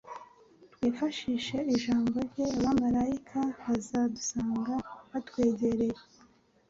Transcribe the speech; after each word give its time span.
twifashishije 0.73 1.57
Ijambo 1.75 2.15
rye, 2.27 2.45
abamaraika 2.57 3.39
bazadusanga 3.61 4.73
batwegere, 5.11 5.87